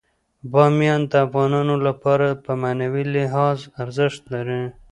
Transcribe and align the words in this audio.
بامیان 0.51 1.01
د 1.11 1.13
افغانانو 1.25 1.75
لپاره 1.87 2.27
په 2.43 2.51
معنوي 2.63 3.03
لحاظ 3.15 3.59
ارزښت 3.83 4.21
لري. 4.33 4.63